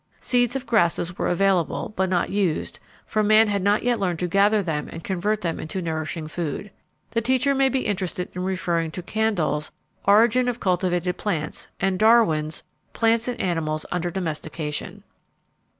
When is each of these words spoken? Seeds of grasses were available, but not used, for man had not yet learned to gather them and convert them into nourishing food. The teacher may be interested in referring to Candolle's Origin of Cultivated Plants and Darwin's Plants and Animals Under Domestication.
Seeds 0.19 0.55
of 0.55 0.65
grasses 0.65 1.15
were 1.19 1.27
available, 1.27 1.93
but 1.95 2.09
not 2.09 2.31
used, 2.31 2.79
for 3.05 3.21
man 3.21 3.47
had 3.49 3.61
not 3.61 3.83
yet 3.83 3.99
learned 3.99 4.17
to 4.17 4.27
gather 4.27 4.63
them 4.63 4.89
and 4.91 5.03
convert 5.03 5.41
them 5.41 5.59
into 5.59 5.79
nourishing 5.79 6.27
food. 6.27 6.71
The 7.11 7.21
teacher 7.21 7.53
may 7.53 7.69
be 7.69 7.85
interested 7.85 8.27
in 8.33 8.43
referring 8.43 8.89
to 8.93 9.03
Candolle's 9.03 9.71
Origin 10.05 10.47
of 10.47 10.59
Cultivated 10.59 11.17
Plants 11.17 11.67
and 11.79 11.99
Darwin's 11.99 12.63
Plants 12.93 13.27
and 13.27 13.39
Animals 13.39 13.85
Under 13.91 14.09
Domestication. 14.09 15.03